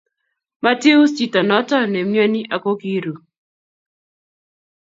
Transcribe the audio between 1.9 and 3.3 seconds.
imyoni aku kiruu